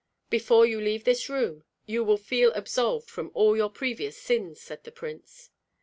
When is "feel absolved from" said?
2.17-3.29